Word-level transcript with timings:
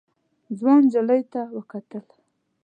ځوان 0.57 0.81
نجلۍ 0.87 1.21
ته 1.31 1.41
وکتل. 1.55 2.05